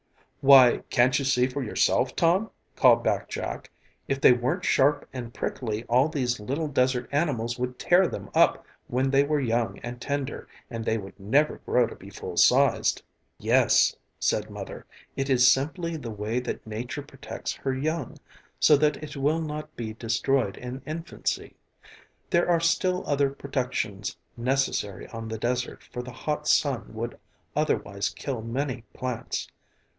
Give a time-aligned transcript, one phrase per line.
[0.43, 3.69] "Why, can't you see for yourself, Tom?" called back Jack,
[4.07, 8.65] "if they weren't sharp and prickly all these little desert animals would tear them up
[8.87, 13.03] when they were young and tender and they would never grow to be full sized."
[13.37, 18.17] "Yes," said Mother, "it is simply the way that nature protects her young
[18.59, 21.53] so that it will not be destroyed in infancy.
[22.31, 27.19] There are still other protections necessary on the desert for the hot sun would
[27.55, 29.47] otherwise kill many plants.